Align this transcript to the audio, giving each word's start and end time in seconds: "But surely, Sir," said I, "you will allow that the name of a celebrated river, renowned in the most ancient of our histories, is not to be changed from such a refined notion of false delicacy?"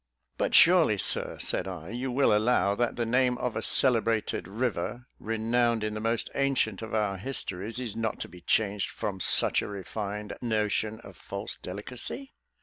"But 0.39 0.55
surely, 0.55 0.97
Sir," 0.97 1.37
said 1.39 1.67
I, 1.67 1.91
"you 1.91 2.11
will 2.11 2.35
allow 2.35 2.73
that 2.73 2.95
the 2.95 3.05
name 3.05 3.37
of 3.37 3.55
a 3.55 3.61
celebrated 3.61 4.47
river, 4.47 5.05
renowned 5.19 5.83
in 5.83 5.93
the 5.93 5.99
most 5.99 6.27
ancient 6.33 6.81
of 6.81 6.95
our 6.95 7.17
histories, 7.17 7.79
is 7.79 7.95
not 7.95 8.19
to 8.21 8.27
be 8.27 8.41
changed 8.41 8.89
from 8.89 9.19
such 9.19 9.61
a 9.61 9.67
refined 9.67 10.33
notion 10.41 11.01
of 11.01 11.17
false 11.17 11.57
delicacy?" 11.61 12.33